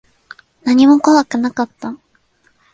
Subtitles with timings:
[0.63, 1.95] 何も怖くなかった。